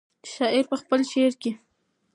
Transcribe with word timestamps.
شاعر 0.33 0.63
په 0.71 0.75
خپل 0.81 0.99
شعر 1.11 1.33
کې. 1.41 1.51